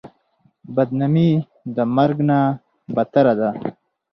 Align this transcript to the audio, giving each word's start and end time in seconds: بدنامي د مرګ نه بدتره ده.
بدنامي 0.75 1.29
د 1.75 1.77
مرګ 1.97 2.17
نه 2.29 2.39
بدتره 2.95 3.33
ده. 3.39 3.49